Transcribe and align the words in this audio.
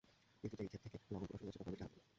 কিন্তু 0.39 0.55
যেই 0.59 0.69
খেত 0.71 0.83
থেকে 0.93 1.05
লবণ 1.13 1.27
তোলা 1.29 1.35
শুরু 1.37 1.45
হয়েছে 1.45 1.59
তখনই 1.59 1.75
বৃষ্টি 1.77 1.81
হানা 1.85 1.87
দিল। 1.91 2.01